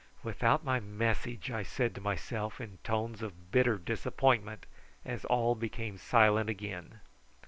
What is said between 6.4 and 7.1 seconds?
again.